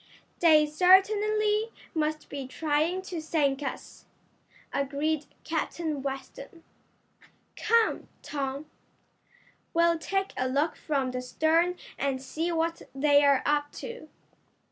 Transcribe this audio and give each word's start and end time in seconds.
"They 0.39 0.65
certainly 0.65 1.71
must 1.93 2.27
be 2.27 2.47
trying 2.47 3.03
to 3.03 3.21
sink 3.21 3.61
us," 3.61 4.05
agreed 4.73 5.27
Captain 5.43 6.01
Weston. 6.01 6.63
"Come, 7.55 8.07
Tom, 8.23 8.65
we'll 9.75 9.99
take 9.99 10.33
a 10.35 10.49
look 10.49 10.75
from 10.75 11.11
the 11.11 11.21
stern 11.21 11.77
and 11.99 12.19
see 12.19 12.51
what 12.51 12.81
they're 12.95 13.43
up 13.45 13.71
to." 13.73 14.09